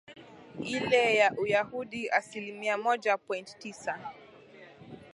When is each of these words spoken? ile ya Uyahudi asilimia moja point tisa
ile 0.63 1.15
ya 1.15 1.33
Uyahudi 1.37 2.09
asilimia 2.09 2.77
moja 2.77 3.17
point 3.17 3.57
tisa 3.59 4.11